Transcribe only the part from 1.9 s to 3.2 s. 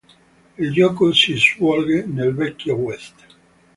nel vecchio west.